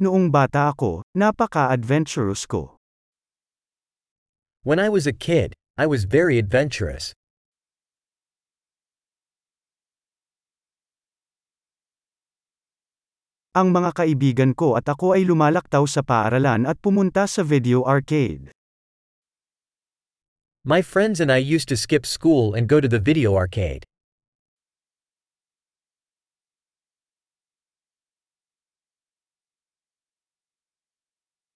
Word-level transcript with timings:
Noong 0.00 0.32
bata 0.32 0.72
ako, 0.72 1.04
napaka-adventurous 1.12 2.48
ko. 2.48 2.80
When 4.64 4.80
I 4.80 4.88
was 4.88 5.04
a 5.04 5.12
kid, 5.12 5.52
I 5.76 5.84
was 5.84 6.08
very 6.08 6.40
adventurous. 6.40 7.12
Ang 13.52 13.76
mga 13.76 13.92
kaibigan 13.92 14.56
ko 14.56 14.80
at 14.80 14.88
ako 14.88 15.20
ay 15.20 15.28
lumalaktaw 15.28 15.84
sa 15.84 16.00
paaralan 16.00 16.64
at 16.64 16.80
pumunta 16.80 17.28
sa 17.28 17.44
video 17.44 17.84
arcade. 17.84 18.56
My 20.64 20.80
friends 20.80 21.20
and 21.20 21.28
I 21.28 21.44
used 21.44 21.68
to 21.68 21.76
skip 21.76 22.08
school 22.08 22.56
and 22.56 22.64
go 22.64 22.80
to 22.80 22.88
the 22.88 23.02
video 23.02 23.36
arcade. 23.36 23.89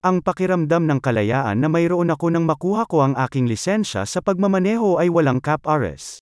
Ang 0.04 0.20
pakiramdam 0.20 0.84
ng 0.84 1.00
kalayaan 1.00 1.64
na 1.64 1.72
mayroon 1.72 2.12
ako 2.12 2.28
nang 2.28 2.44
makuha 2.44 2.84
ko 2.84 3.00
ang 3.00 3.16
aking 3.16 3.48
lisensya 3.48 4.04
sa 4.04 4.20
pagmamaneho 4.20 5.00
ay 5.00 5.08
walang 5.08 5.40
cap-ares. 5.40 6.20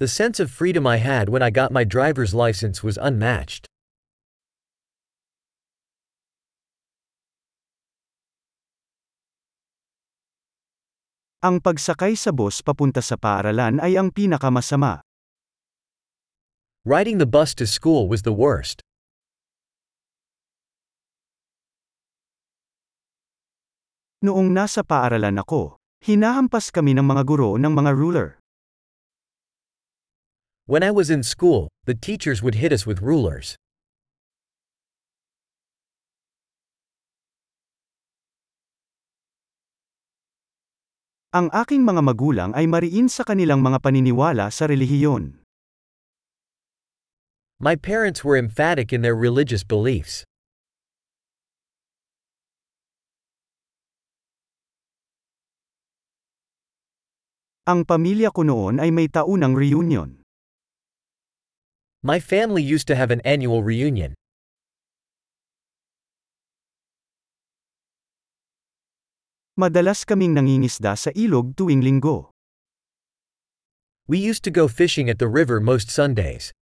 The 0.00 0.08
sense 0.08 0.40
of 0.40 0.48
freedom 0.48 0.88
I 0.88 1.04
had 1.04 1.28
when 1.28 1.44
I 1.44 1.52
got 1.52 1.76
my 1.76 1.84
driver's 1.84 2.32
license 2.32 2.80
was 2.80 2.96
unmatched. 2.96 3.68
Ang 11.44 11.60
pagsakay 11.60 12.16
sa 12.16 12.32
bus 12.32 12.64
papunta 12.64 13.04
sa 13.04 13.20
paaralan 13.20 13.84
ay 13.84 14.00
ang 14.00 14.16
pinakamasama. 14.16 15.04
Riding 16.88 17.20
the 17.20 17.28
bus 17.28 17.52
to 17.60 17.68
school 17.68 18.08
was 18.08 18.24
the 18.24 18.32
worst. 18.32 18.85
Noong 24.26 24.50
nasa 24.50 24.82
paaralan 24.82 25.38
ako, 25.38 25.78
hinahampas 26.02 26.74
kami 26.74 26.98
ng 26.98 27.06
mga 27.06 27.22
guro 27.22 27.54
ng 27.62 27.70
mga 27.70 27.94
ruler. 27.94 28.42
When 30.66 30.82
I 30.82 30.90
was 30.90 31.14
in 31.14 31.22
school, 31.22 31.70
the 31.86 31.94
teachers 31.94 32.42
would 32.42 32.58
hit 32.58 32.74
us 32.74 32.82
with 32.82 32.98
rulers. 32.98 33.54
Ang 41.30 41.46
aking 41.54 41.86
mga 41.86 42.02
magulang 42.02 42.50
ay 42.58 42.66
mariin 42.66 43.06
sa 43.06 43.22
kanilang 43.22 43.62
mga 43.62 43.78
paniniwala 43.78 44.50
sa 44.50 44.66
relihiyon. 44.66 45.38
My 47.62 47.78
parents 47.78 48.26
were 48.26 48.34
emphatic 48.34 48.90
in 48.90 49.06
their 49.06 49.14
religious 49.14 49.62
beliefs. 49.62 50.26
Ang 57.66 57.82
pamilya 57.82 58.30
ko 58.30 58.46
noon 58.46 58.78
ay 58.78 58.94
may 58.94 59.10
taunang 59.10 59.58
reunion. 59.58 60.22
My 62.06 62.22
family 62.22 62.62
used 62.62 62.86
to 62.86 62.94
have 62.94 63.10
an 63.10 63.18
annual 63.26 63.66
reunion. 63.66 64.14
Madalas 69.58 70.06
kaming 70.06 70.38
nangingisda 70.38 70.94
sa 70.94 71.10
ilog 71.18 71.58
tuwing 71.58 71.82
linggo. 71.82 72.30
We 74.06 74.22
used 74.22 74.46
to 74.46 74.54
go 74.54 74.70
fishing 74.70 75.10
at 75.10 75.18
the 75.18 75.26
river 75.26 75.58
most 75.58 75.90
Sundays. 75.90 76.54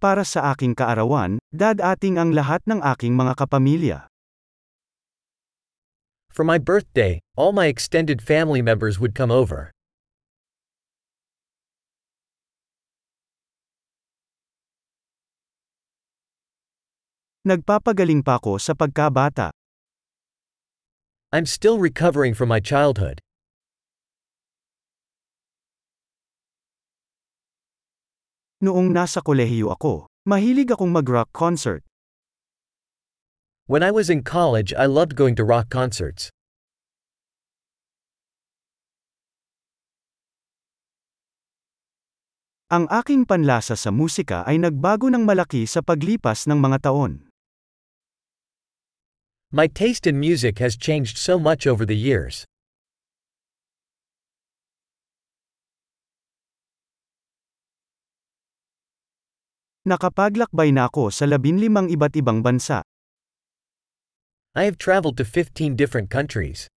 Para 0.00 0.24
sa 0.24 0.56
aking 0.56 0.72
kaarawan, 0.72 1.36
dadating 1.52 2.16
ang 2.16 2.32
lahat 2.32 2.64
ng 2.64 2.80
aking 2.80 3.12
mga 3.12 3.36
kapamilya. 3.36 4.11
For 6.32 6.48
my 6.48 6.56
birthday, 6.56 7.20
all 7.36 7.52
my 7.52 7.68
extended 7.68 8.24
family 8.24 8.64
members 8.64 8.96
would 8.96 9.12
come 9.14 9.28
over. 9.28 9.68
Nagpapagaling 17.44 18.24
pa 18.24 18.40
ako 18.40 18.56
sa 18.56 18.72
pagkabata. 18.72 19.52
I'm 21.36 21.44
still 21.44 21.76
recovering 21.76 22.32
from 22.32 22.48
my 22.48 22.64
childhood. 22.64 23.20
Noong 28.64 28.88
nasa 28.88 29.20
kolehiyo 29.20 29.68
ako, 29.74 30.08
mahilig 30.24 30.72
akong 30.72 30.96
mag-rock 30.96 31.28
concert. 31.36 31.84
When 33.70 33.86
I 33.86 33.94
was 33.94 34.10
in 34.10 34.26
college, 34.26 34.74
I 34.74 34.90
loved 34.90 35.14
going 35.14 35.38
to 35.38 35.44
rock 35.46 35.70
concerts. 35.70 36.34
Ang 42.74 42.90
aking 42.90 43.22
panlasa 43.28 43.78
sa 43.78 43.94
musika 43.94 44.42
ay 44.50 44.58
nagbago 44.58 45.06
ng 45.06 45.22
malaki 45.22 45.62
sa 45.68 45.78
paglipas 45.78 46.50
ng 46.50 46.58
mga 46.58 46.90
taon. 46.90 47.30
My 49.54 49.70
taste 49.70 50.10
in 50.10 50.18
music 50.18 50.58
has 50.58 50.74
changed 50.74 51.14
so 51.14 51.38
much 51.38 51.68
over 51.68 51.86
the 51.86 51.94
years. 51.94 52.42
Nakapaglakbay 59.86 60.74
na 60.74 60.90
ako 60.90 61.14
sa 61.14 61.30
labinlimang 61.30 61.92
iba't 61.92 62.18
ibang 62.18 62.42
bansa. 62.42 62.82
I 64.52 64.68
have 64.68 64.76
traveled 64.76 65.16
to 65.16 65.24
15 65.24 65.76
different 65.80 66.12
countries. 66.12 66.68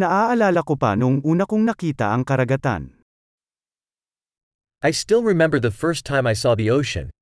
Naaalala 0.00 0.64
ko 0.64 0.72
pa 0.80 0.96
noong 0.96 1.20
una 1.20 1.44
kong 1.44 1.68
nakita 1.68 2.08
ang 2.08 2.24
karagatan. 2.24 2.96
I 4.80 4.88
still 4.96 5.20
remember 5.20 5.60
the 5.60 5.68
first 5.68 6.08
time 6.08 6.24
I 6.24 6.32
saw 6.32 6.56
the 6.56 6.72
ocean. 6.72 7.12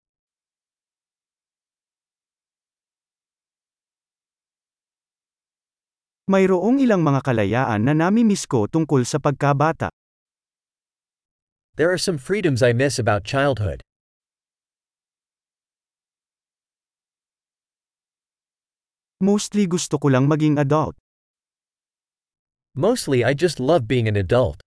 Mayroong 6.31 6.79
ilang 6.79 7.03
mga 7.03 7.27
kalayaan 7.27 7.91
na 7.91 7.99
nami-miss 7.99 8.47
ko 8.47 8.71
tungkol 8.71 9.03
sa 9.03 9.19
pagkabata. 9.19 9.91
There 11.75 11.91
are 11.91 11.99
some 11.99 12.23
freedoms 12.23 12.63
I 12.63 12.71
miss 12.71 13.03
about 13.03 13.27
childhood. 13.27 13.83
Mostly 19.19 19.67
gusto 19.67 19.99
ko 19.99 20.15
lang 20.15 20.31
maging 20.31 20.63
adult. 20.63 20.95
Mostly 22.79 23.27
I 23.27 23.35
just 23.35 23.59
love 23.59 23.91
being 23.91 24.07
an 24.07 24.15
adult. 24.15 24.63